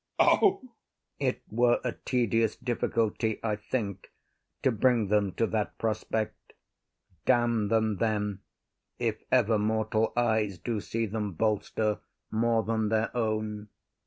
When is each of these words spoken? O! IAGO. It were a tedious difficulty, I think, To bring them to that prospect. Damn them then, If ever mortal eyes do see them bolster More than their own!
O! 0.17 0.25
IAGO. 0.33 0.69
It 1.19 1.43
were 1.51 1.79
a 1.83 1.91
tedious 1.91 2.55
difficulty, 2.55 3.39
I 3.43 3.55
think, 3.55 4.11
To 4.63 4.71
bring 4.71 5.09
them 5.09 5.31
to 5.33 5.45
that 5.45 5.77
prospect. 5.77 6.53
Damn 7.27 7.67
them 7.67 7.97
then, 7.97 8.39
If 8.97 9.21
ever 9.31 9.59
mortal 9.59 10.11
eyes 10.17 10.57
do 10.57 10.81
see 10.81 11.05
them 11.05 11.33
bolster 11.33 11.99
More 12.31 12.63
than 12.63 12.89
their 12.89 13.15
own! 13.15 13.67